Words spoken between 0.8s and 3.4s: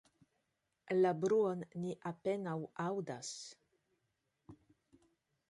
La bruon ni apenaŭ aŭdas.